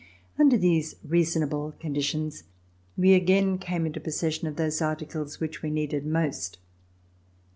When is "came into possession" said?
3.59-4.47